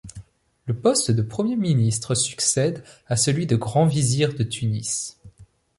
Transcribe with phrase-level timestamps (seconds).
[0.65, 5.19] Le poste de Premier ministre succède à celui de grand vizir de Tunis.